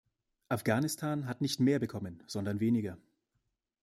[0.49, 2.97] Afghanistan hat nicht mehr bekommen sondern weniger.